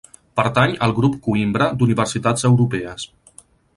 Pertany 0.39 0.71
al 0.85 0.95
Grup 0.99 1.19
Coïmbra 1.27 1.67
d'universitats 1.81 2.47
europees. 2.51 3.07